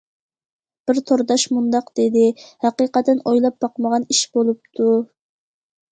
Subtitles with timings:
[0.89, 2.25] بىر تورداش مۇنداق دېدى:«
[2.65, 4.89] ھەقىقەتەن ئويلاپ باقمىغان ئىش بولۇپتۇ».